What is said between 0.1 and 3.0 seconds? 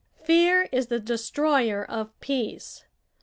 Fear is the destroyer of peace.